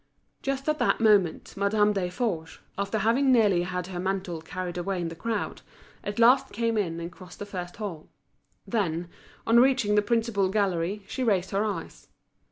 [0.41, 5.09] Just at that moment Madame Desforges, after having nearly had her mantle carried away in
[5.09, 5.61] the crowd,
[6.03, 8.09] at last came in and crossed the first hall.
[8.65, 9.09] Then,
[9.45, 12.07] on reaching the principal gallery, she raised her eyes.